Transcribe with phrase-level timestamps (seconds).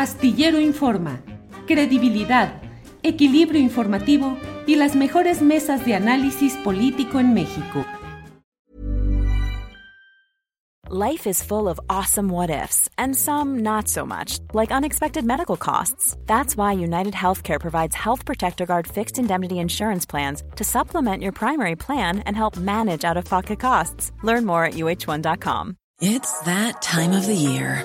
[0.00, 1.20] Astillero Informa,
[1.66, 2.62] credibilidad,
[3.02, 7.84] equilibrio informativo y las mejores mesas de análisis político en México.
[10.88, 15.58] Life is full of awesome what ifs and some not so much, like unexpected medical
[15.58, 16.16] costs.
[16.24, 21.32] That's why United Healthcare provides Health Protector Guard fixed indemnity insurance plans to supplement your
[21.32, 24.12] primary plan and help manage out of pocket costs.
[24.22, 25.76] Learn more at uh1.com.
[26.00, 27.84] It's that time of the year.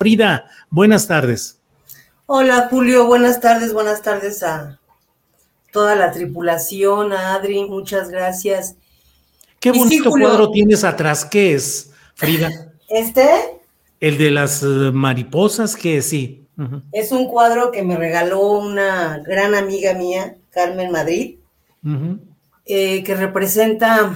[0.00, 1.60] Frida, buenas tardes.
[2.24, 4.80] Hola Julio, buenas tardes, buenas tardes a
[5.72, 8.76] toda la tripulación, a Adri, muchas gracias.
[9.58, 12.48] Qué bonito cuadro tienes atrás, ¿qué es, Frida?
[12.88, 13.28] ¿Este?
[14.00, 16.46] El de las uh, mariposas, que sí.
[16.56, 16.82] Uh -huh.
[16.92, 21.40] Es un cuadro que me regaló una gran amiga mía, Carmen Madrid,
[21.84, 22.18] uh -huh.
[22.64, 24.14] eh, que representa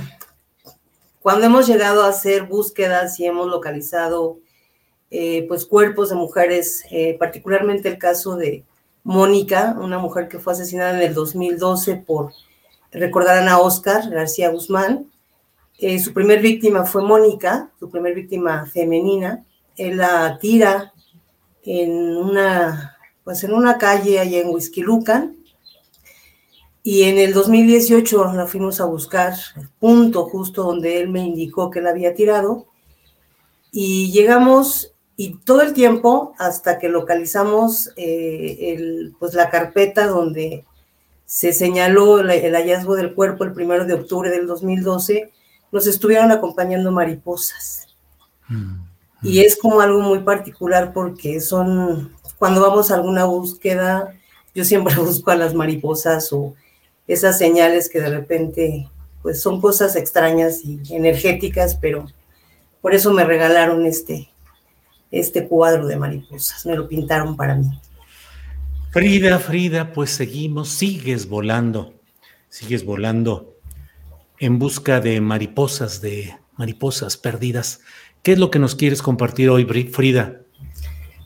[1.21, 4.39] cuando hemos llegado a hacer búsquedas y hemos localizado
[5.17, 8.65] eh, pues cuerpos de mujeres, eh, particularmente el caso de
[9.05, 12.33] Mónica, una mujer que fue asesinada en el 2012 por,
[12.91, 15.09] recordarán a Oscar García Guzmán.
[15.79, 19.45] Eh, su primer víctima fue Mónica, su primer víctima femenina.
[19.77, 20.93] Él la tira
[21.63, 25.37] en una, pues en una calle allá en Huizquilucan.
[26.83, 29.35] Y en el 2018 la fuimos a buscar,
[29.79, 32.67] punto justo donde él me indicó que la había tirado.
[33.71, 40.65] Y llegamos y todo el tiempo hasta que localizamos eh, el, pues la carpeta donde
[41.25, 45.33] se señaló el, el, hallazgo del cuerpo el primero de octubre del 2012,
[45.73, 47.87] nos estuvieron acompañando mariposas.
[48.49, 48.83] Mm.
[49.23, 54.15] Y es como algo muy particular porque son, cuando vamos a alguna búsqueda,
[54.55, 56.55] yo siempre busco a las mariposas o
[57.07, 58.89] esas señales que de repente,
[59.23, 62.07] pues son cosas extrañas y energéticas, pero
[62.83, 64.29] por eso me regalaron este,
[65.21, 67.67] este cuadro de mariposas, me lo pintaron para mí.
[68.91, 71.95] Frida, Frida, pues seguimos, sigues volando,
[72.49, 73.55] sigues volando
[74.39, 77.81] en busca de mariposas, de mariposas perdidas.
[78.23, 80.41] ¿Qué es lo que nos quieres compartir hoy, Frida?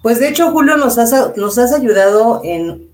[0.03, 2.89] Pues de hecho, Julio, nos has, nos has ayudado en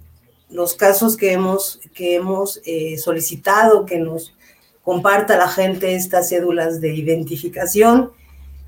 [0.50, 4.34] los casos que hemos, que hemos eh, solicitado que nos
[4.83, 8.10] comparta la gente estas cédulas de identificación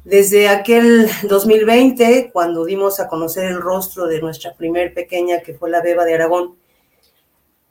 [0.06, 5.68] desde aquel 2020, cuando dimos a conocer el rostro de nuestra primer pequeña, que fue
[5.68, 6.54] la Beba de Aragón,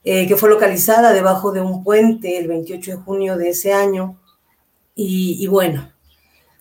[0.04, 4.20] eh, que fue localizada debajo de un puente el 28 de junio de ese año.
[4.96, 5.94] Y, bueno,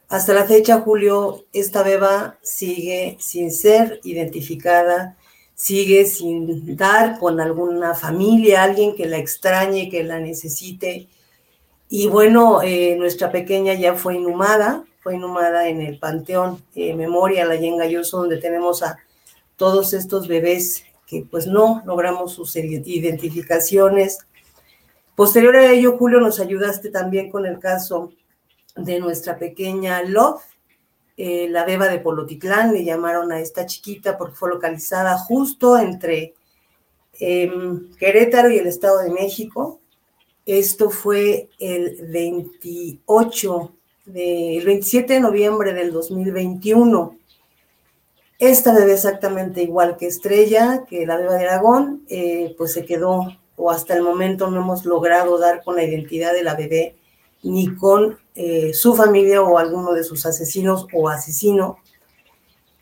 [0.09, 5.17] hasta la fecha, Julio, esta beba sigue sin ser identificada,
[5.57, 11.09] sigue sin dar con alguna familia, alguien que la extrañe, que la necesite.
[11.89, 17.45] Y bueno, eh, nuestra pequeña ya fue inhumada, fue inhumada en el Panteón eh, Memoria,
[17.45, 18.97] la Yenga donde tenemos a
[19.55, 24.21] todos estos bebés que pues no logramos sus identificaciones.
[25.15, 28.13] Posterior a ello, Julio, nos ayudaste también con el caso
[28.77, 30.41] de nuestra pequeña Love,
[31.19, 36.33] eh, la beba de Polotitlán, le llamaron a esta chiquita porque fue localizada justo entre
[37.21, 37.53] eh,
[37.99, 39.81] Querétaro y el Estado de México.
[40.47, 43.71] Esto fue el 28
[44.07, 47.17] de, el 27 de noviembre del 2021.
[48.39, 53.27] Esta bebé exactamente igual que Estrella, que la beba de Aragón, eh, pues se quedó,
[53.57, 56.97] o hasta el momento no hemos logrado dar con la identidad de la bebé
[57.43, 61.79] ni con eh, su familia o alguno de sus asesinos o asesino.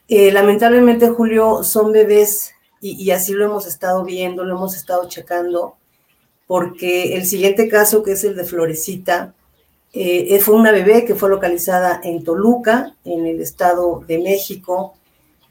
[0.09, 5.09] Eh, lamentablemente, Julio, son bebés y, y, así lo hemos estado viendo, lo hemos estado
[5.09, 5.77] checando,
[6.47, 9.35] porque el siguiente caso, que es el de Florecita,
[9.93, 14.95] eh, fue una bebé que fue localizada en Toluca, en el Estado de México,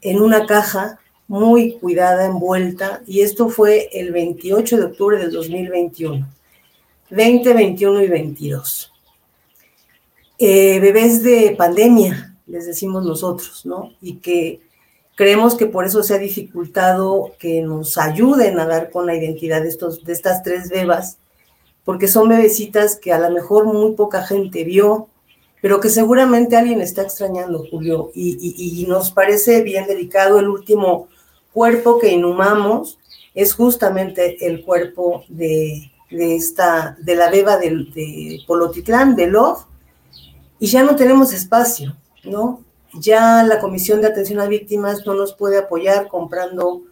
[0.00, 0.98] en una caja
[1.28, 6.28] muy cuidada, envuelta, y esto fue el 28 de octubre del 2021,
[7.10, 8.92] 20, 21 y 22
[10.44, 13.92] eh, bebés de pandemia, les decimos nosotros, ¿no?
[14.00, 14.60] Y que
[15.14, 19.62] creemos que por eso se ha dificultado que nos ayuden a dar con la identidad
[19.62, 21.18] de, estos, de estas tres bebas,
[21.84, 25.08] porque son bebecitas que a lo mejor muy poca gente vio,
[25.60, 30.38] pero que seguramente alguien está extrañando, Julio, y, nos parece bien delicado.
[30.40, 31.08] El último
[31.52, 32.98] cuerpo que inhumamos
[33.34, 39.64] es justamente el cuerpo de, esta, de la beba de, de Polotitlán, de Love,
[40.58, 42.64] y ya no tenemos espacio, ¿no?
[42.94, 46.82] Ya la Comisión de Atención a Víctimas no nos puede apoyar comprando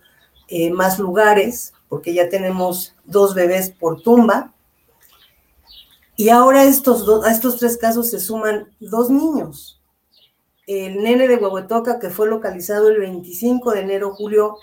[0.49, 4.53] eh, más lugares, porque ya tenemos dos bebés por tumba.
[6.21, 9.81] Y ahora estos a estos tres casos se suman dos niños.
[10.67, 14.59] El nene de Huehuetoca, que fue localizado el 25 de enero, julio,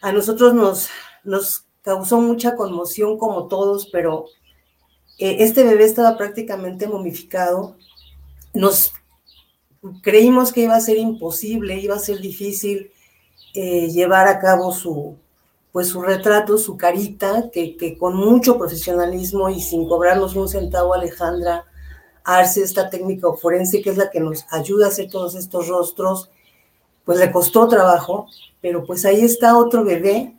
[0.00, 0.88] a nosotros nos,
[1.22, 4.24] nos causó mucha conmoción como todos, pero
[5.18, 7.76] eh, este bebé estaba prácticamente momificado
[8.52, 8.92] nos
[10.02, 12.90] creímos que iba a ser imposible, iba a ser difícil
[13.54, 15.16] eh, llevar a cabo su,
[15.72, 20.92] pues su retrato, su carita, que, que, con mucho profesionalismo y sin cobrarnos un centavo,
[20.92, 21.64] Alejandra
[22.24, 26.30] Arce, esta técnica forense, que es la que nos ayuda a hacer todos estos rostros,
[27.04, 28.26] pues le costó trabajo,
[28.60, 30.36] pero pues ahí está otro bebé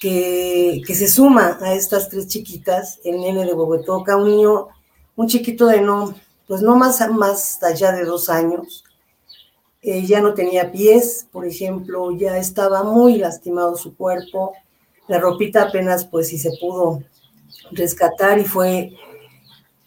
[0.00, 4.68] que, que se suma a estas tres chiquitas, el nene de Bogotá, un niño,
[5.16, 6.14] un chiquito de no,
[6.46, 8.84] pues no más, más allá de dos años.
[9.82, 14.52] Eh, ya no tenía pies, por ejemplo, ya estaba muy lastimado su cuerpo.
[15.06, 17.02] La ropita apenas, pues, si se pudo
[17.70, 18.92] rescatar y fue,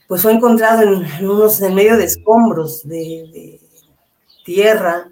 [0.07, 3.59] pues, fue encontrado en, unos, en medio de escombros de,
[4.45, 5.11] tierra.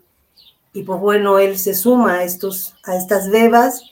[0.73, 3.83] Y pues bueno, él se suma a, estos, a estas bebas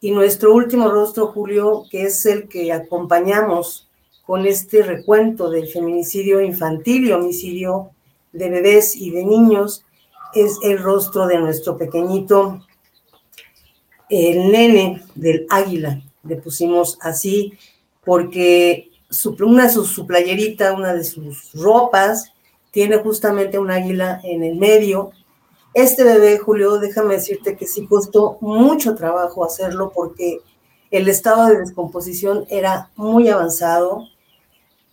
[0.00, 3.88] y nuestro último rostro, Julio, que es el que acompañamos
[4.26, 7.90] con este recuento del feminicidio infantil y homicidio
[8.32, 9.84] de bebés y de niños
[10.34, 12.64] es el rostro de nuestro pequeñito,
[14.08, 16.02] el nene del águila.
[16.22, 17.54] Le pusimos así
[18.04, 22.32] porque su, una su, su playerita, una de sus ropas,
[22.70, 25.10] tiene justamente un águila en el medio.
[25.74, 30.40] Este bebé, Julio, déjame decirte que sí costó mucho trabajo hacerlo porque
[30.90, 34.08] el estado de descomposición era muy avanzado.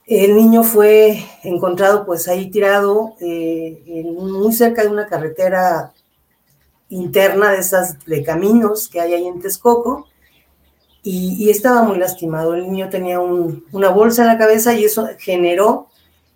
[0.07, 5.94] El niño fue encontrado pues ahí tirado eh, muy cerca de una carretera
[6.88, 10.07] interna de esas de caminos que hay ahí en Texcoco
[11.04, 12.54] y, estaba muy lastimado.
[12.54, 15.88] El niño tenía una bolsa en la cabeza y eso generó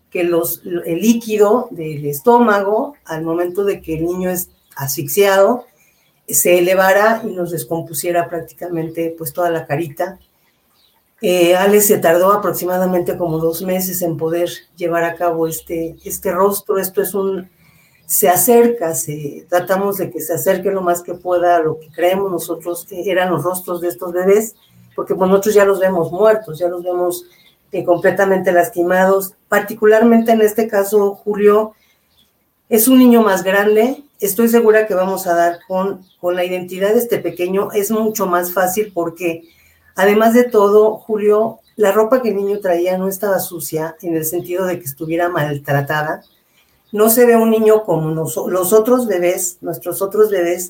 [0.09, 5.65] que los, el líquido del estómago, al momento de que el niño es asfixiado,
[6.27, 10.19] se elevara y nos descompusiera prácticamente pues toda la carita
[11.21, 16.31] eh, Alex se tardó aproximadamente como dos meses en poder llevar a cabo este, este
[16.31, 16.79] rostro.
[16.79, 17.47] Esto es un,
[18.07, 21.89] se acerca, se, tratamos de que se acerque lo más que pueda a lo que
[21.89, 24.55] creemos nosotros que eran los rostros de estos bebés,
[24.95, 27.25] porque pues, nosotros ya los vemos muertos, ya los vemos
[27.71, 29.35] eh, completamente lastimados.
[29.47, 31.73] Particularmente en este caso, Julio
[32.67, 34.03] es un niño más grande.
[34.19, 37.71] Estoy segura que vamos a dar con, con la identidad de este pequeño.
[37.73, 39.43] Es mucho más fácil porque
[39.95, 44.25] Además de todo, Julio, la ropa que el niño traía no estaba sucia en el
[44.25, 46.23] sentido de que estuviera maltratada.
[46.91, 50.69] No se ve un niño como los otros bebés, nuestros otros bebés,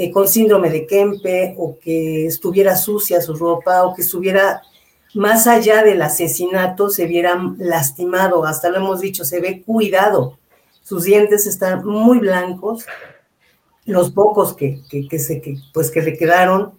[0.00, 4.62] eh, con síndrome de Kempe o que estuviera sucia su ropa o que estuviera
[5.14, 10.38] más allá del asesinato, se viera lastimado, hasta lo hemos dicho, se ve cuidado.
[10.82, 12.86] Sus dientes están muy blancos,
[13.86, 16.78] los pocos que, que, se, que, pues que le quedaron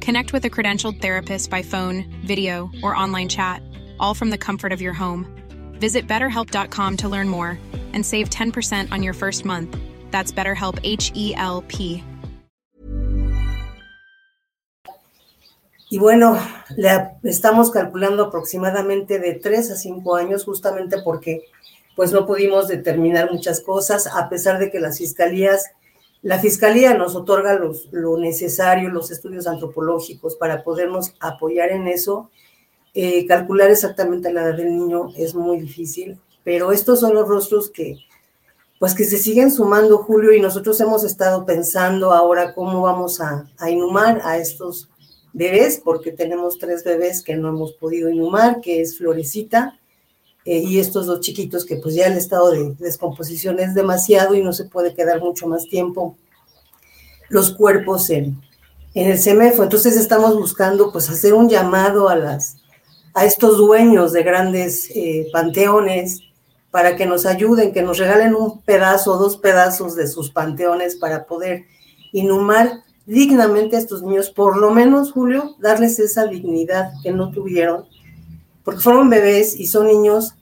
[0.00, 3.62] Connect with a credentialed therapist by phone, video, or online chat,
[3.98, 5.26] all from the comfort of your home.
[5.80, 7.58] Visit betterhelp.com to learn more
[7.92, 9.76] and save 10% on your first month.
[10.10, 12.04] That's BetterHelp H E L P.
[15.90, 16.38] Y bueno,
[16.76, 21.44] le estamos calculando aproximadamente de 3 a 5 años, justamente porque
[21.96, 25.70] pues no pudimos determinar muchas cosas, a pesar de que las fiscalías
[26.22, 32.30] La Fiscalía nos otorga los, lo necesario, los estudios antropológicos para podernos apoyar en eso,
[32.94, 37.70] Eh, calcular exactamente la edad del niño es muy difícil, pero estos son los rostros
[37.70, 37.96] que,
[38.80, 43.46] pues que se siguen sumando, Julio, y nosotros hemos estado pensando ahora cómo vamos a,
[43.58, 44.88] a inhumar a estos
[45.32, 49.78] bebés, porque tenemos tres bebés que no hemos podido inhumar, que es Florecita,
[50.44, 54.42] eh, y estos dos chiquitos que pues ya el estado de descomposición es demasiado y
[54.42, 56.16] no se puede quedar mucho más tiempo
[57.28, 58.40] los cuerpos en,
[58.94, 59.62] en el CEMEFO.
[59.62, 62.56] Entonces estamos buscando pues hacer un llamado a, las,
[63.14, 66.22] a estos dueños de grandes eh, panteones
[66.70, 71.24] para que nos ayuden, que nos regalen un pedazo, dos pedazos de sus panteones para
[71.24, 71.64] poder
[72.12, 77.86] inhumar dignamente a estos niños, por lo menos, Julio, darles esa dignidad que no tuvieron,
[78.68, 80.34] porque fueron bebés y son niños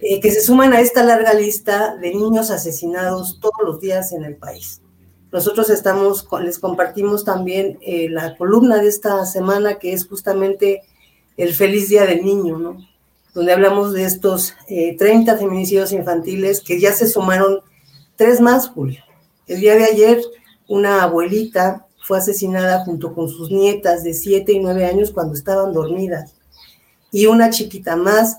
[0.00, 4.24] eh, que se suman a esta larga lista de niños asesinados todos los días en
[4.24, 4.82] el país.
[5.32, 10.82] Nosotros estamos, les compartimos también eh, la columna de esta semana que es justamente
[11.38, 12.76] el feliz día del niño, ¿no?
[13.32, 17.60] Donde hablamos de estos 30 eh, feminicidios infantiles que ya se sumaron
[18.16, 19.00] tres más, Julio.
[19.46, 20.20] El día de ayer,
[20.68, 25.72] una abuelita fue asesinada junto con sus nietas de 7 y 9 años cuando estaban
[25.72, 26.34] dormidas.
[27.12, 28.38] Y una chiquita más,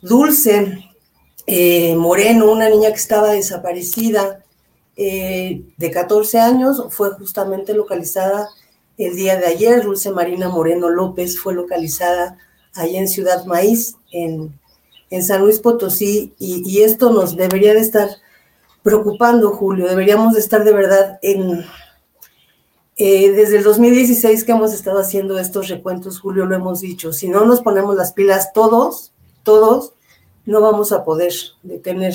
[0.00, 0.88] Dulce
[1.46, 4.44] eh, Moreno, una niña que estaba desaparecida,
[4.96, 8.48] eh, de 14 años, fue justamente localizada
[8.96, 9.82] el día de ayer.
[9.82, 12.38] Dulce Marina Moreno López fue localizada
[12.74, 14.58] ahí en Ciudad Maíz, en,
[15.10, 18.08] en San Luis Potosí, y, esto nos debería de estar
[18.82, 19.86] preocupando, Julio.
[19.86, 21.64] Deberíamos de estar de verdad en...
[22.98, 27.28] Eh, desde el 2016 que hemos estado haciendo estos recuentos, Julio, lo hemos dicho, si
[27.28, 29.12] no nos ponemos las pilas todos,
[29.42, 29.92] todos,
[30.46, 32.14] no vamos a poder detener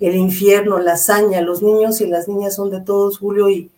[0.00, 3.70] el infierno, la hazaña, los niños y las niñas son de todos, Julio, y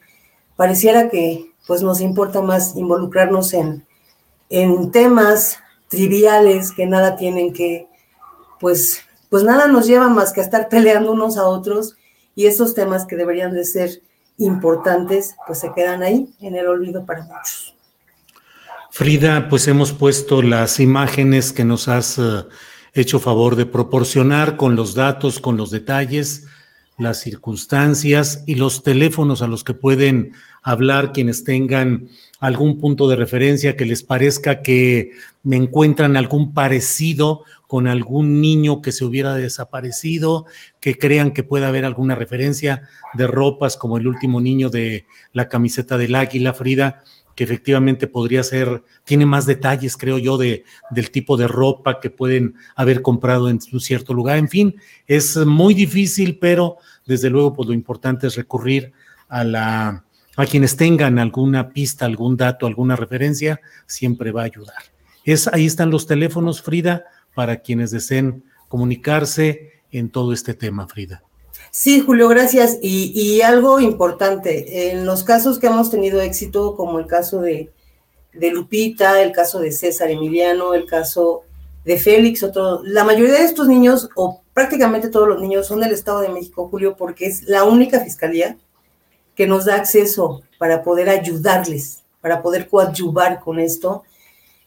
[0.57, 3.87] pareciera que pues nos importa más involucrarnos en,
[4.49, 5.59] en temas
[5.89, 7.89] triviales que nada tienen que,
[8.59, 11.97] pues, pues nada nos lleva más que a estar peleando unos a otros
[12.35, 14.03] y esos temas que deberían de ser
[14.45, 17.75] importantes, pues se quedan ahí en el olvido para muchos.
[18.91, 22.47] Frida, pues hemos puesto las imágenes que nos has uh,
[22.93, 26.47] hecho favor de proporcionar con los datos, con los detalles,
[26.99, 32.09] las circunstancias y los teléfonos a los que pueden hablar quienes tengan
[32.41, 38.83] algún punto de referencia que les parezca que me encuentran algún parecido con algún niño
[38.83, 40.47] que se hubiera desaparecido,
[40.81, 45.49] que crean que pueda haber alguna referencia de ropas como el último niño de la
[45.49, 47.03] camiseta del águila, Frida,
[47.35, 52.11] que efectivamente podría ser, tiene más detalles, creo yo, de, del tipo de ropa que
[52.11, 54.37] pueden haber comprado en un cierto lugar.
[54.37, 54.77] En fin,
[55.07, 56.77] es muy difícil, pero
[57.07, 58.93] desde luego, pues lo importante es recurrir
[59.29, 60.05] a la
[60.37, 64.83] a quienes tengan alguna pista, algún dato, alguna referencia, siempre va a ayudar.
[65.25, 71.23] Es, ahí están los teléfonos, Frida, para quienes deseen comunicarse en todo este tema, Frida.
[71.71, 72.79] Sí, Julio, gracias.
[72.83, 77.71] Y, algo importante, en los casos que hemos tenido éxito, como el caso de,
[78.33, 81.43] Lupita, el caso de César Emiliano, el caso
[81.85, 85.93] de Félix, otro, la mayoría de estos niños, o prácticamente todos los niños, son del
[85.93, 88.57] Estado de México, Julio, porque es la única fiscalía
[89.35, 94.05] que nos da acceso para poder ayudarles, para poder coadyuvar con esto.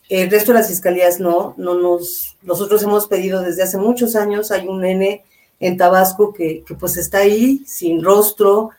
[0.09, 4.51] El resto de las fiscalías no, no nos, nosotros hemos pedido desde hace muchos años,
[4.51, 5.23] hay un nene
[5.59, 8.71] en Tabasco que, pues está ahí sin rostro,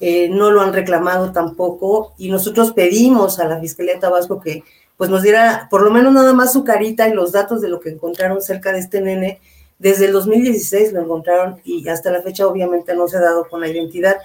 [0.00, 4.64] eh, no lo han reclamado tampoco y nosotros pedimos a la Fiscalía de Tabasco que
[4.96, 7.80] pues nos diera por lo menos nada más su carita y los datos de lo
[7.80, 9.40] que encontraron cerca de este nene.
[9.78, 13.60] Desde el 2016 lo encontraron y hasta la fecha obviamente no se ha dado con
[13.60, 14.16] la identidad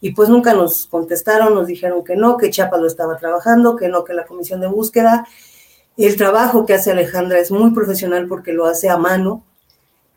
[0.00, 3.88] y pues nunca nos contestaron, nos dijeron que no, que Chiapas lo estaba trabajando, que
[3.88, 5.26] no, que la comisión de búsqueda.
[5.96, 9.42] El trabajo que hace Alejandra es muy profesional porque lo hace a mano,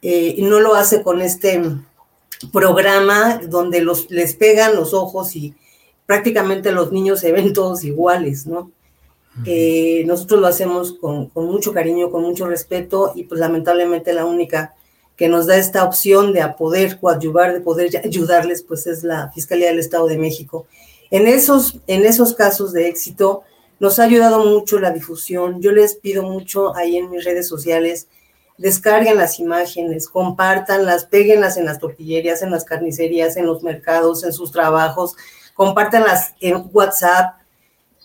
[0.01, 1.61] eh, y no lo hace con este
[2.53, 5.55] programa donde los, les pegan los ojos y
[6.05, 8.71] prácticamente los niños se ven todos iguales, ¿no?
[9.45, 14.75] Eh, nosotros lo hacemos con, mucho cariño, con mucho respeto y pues lamentablemente la única
[15.19, 19.67] que nos da esta opción de poder coadyuvar, de poder ayudarles, pues es la Fiscalía
[19.67, 20.65] del Estado de México.
[21.11, 23.43] En esos, en esos casos de éxito
[23.79, 25.61] nos ha ayudado mucho la difusión.
[25.61, 28.07] Yo les pido mucho ahí en mis redes sociales
[28.59, 34.33] descarguen las imágenes, compártanlas, péguenlas en las tortillerías, en las carnicerías, en los mercados, en
[34.33, 35.15] sus trabajos,
[35.53, 37.35] compártanlas en WhatsApp,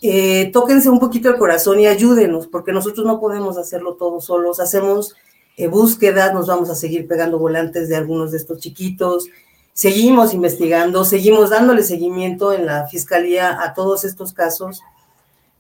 [0.01, 4.61] eh, tóquense un poquito el corazón y ayúdenos, porque nosotros no podemos hacerlo todos solos,
[4.61, 5.17] hacemos
[5.57, 9.27] eh, búsquedas, nos vamos a seguir pegando volantes de algunos de estos chiquitos,
[9.73, 14.83] seguimos investigando, seguimos dándole seguimiento en la fiscalía a todos estos casos,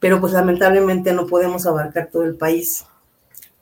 [0.01, 2.85] pero pues lamentablemente no podemos abarcar todo el país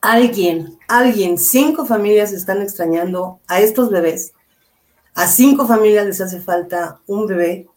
[0.02, 4.34] alguien, alguien, cinco familias están extrañando a estos bebés.
[5.14, 7.68] A cinco familias les hace falta un bebé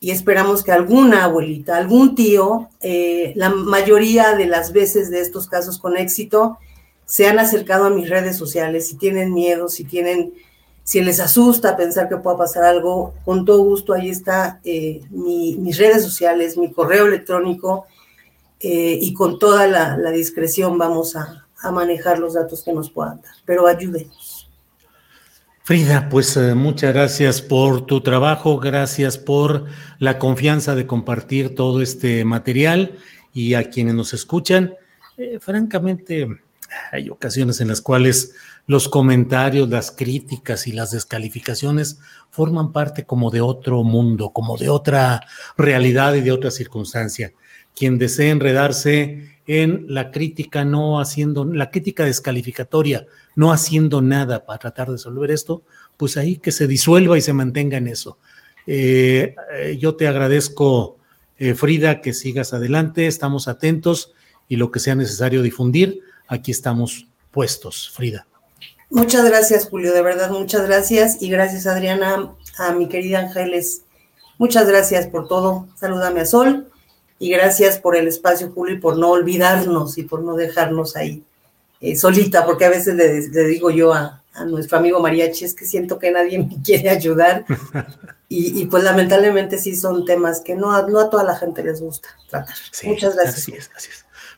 [0.00, 5.46] y esperamos que alguna abuelita, algún tío, eh, la mayoría de las veces de estos
[5.46, 6.58] casos con éxito,
[7.10, 10.32] se han acercado a mis redes sociales, si tienen miedo, si tienen,
[10.84, 15.76] si les asusta pensar que pueda pasar algo, con todo gusto ahí está eh, mis
[15.76, 17.86] redes sociales, mi correo electrónico
[18.60, 23.34] eh, y con toda la discreción vamos a, manejar los datos que nos puedan dar,
[23.44, 24.48] pero ayúdenos.
[25.64, 29.66] Frida, pues eh, muchas gracias por tu trabajo, gracias por
[29.98, 32.96] la confianza de compartir todo este material
[33.34, 34.74] y a quienes nos escuchan.
[35.40, 36.40] Francamente,
[36.92, 38.34] hay ocasiones en las cuales
[38.66, 41.98] los comentarios, las críticas y las descalificaciones
[42.30, 45.20] forman parte como de otro mundo, como de otra
[45.56, 47.32] realidad y de otra circunstancia.
[47.74, 54.58] Quien desee enredarse en la crítica no haciendo, la crítica descalificatoria, no haciendo nada para
[54.58, 55.64] tratar de resolver esto,
[55.96, 58.18] pues ahí que se disuelva y se mantenga en eso.
[58.66, 60.98] Eh, eh, yo te agradezco,
[61.38, 64.12] eh, Frida, que sigas adelante, estamos atentos
[64.46, 66.00] y lo que sea necesario difundir,
[66.30, 68.26] aquí estamos puestos, Frida.
[68.88, 73.82] Muchas gracias, Julio, de verdad, muchas gracias y gracias, Adriana, a mi querida Ángeles.
[74.38, 75.68] Muchas gracias por todo.
[75.76, 76.68] Salúdame a Sol
[77.18, 81.22] y gracias por el espacio, Julio, y por no olvidarnos y por no dejarnos ahí
[81.80, 85.98] eh, solita, porque a veces le, digo yo a, nuestro amigo Mariachi, es que siento
[85.98, 87.44] que nadie me quiere ayudar.
[88.32, 92.10] Y, pues lamentablemente sí son temas que no, no a toda la gente les gusta
[92.28, 92.54] tratar.
[92.84, 93.66] Muchas gracias.
[93.66, 94.06] gracias.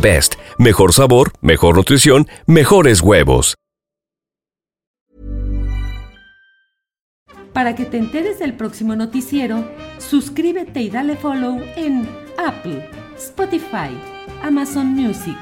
[0.00, 0.34] Best.
[0.58, 3.56] Mejor sabor, mejor nutrición, mejores huevos.
[7.56, 13.96] Para que te enteres del próximo noticiero, suscríbete y dale follow en Apple, Spotify,
[14.42, 15.38] Amazon Music,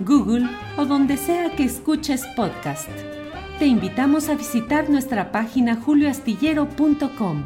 [0.00, 2.90] Google o donde sea que escuches podcast.
[3.58, 7.44] Te invitamos a visitar nuestra página julioastillero.com.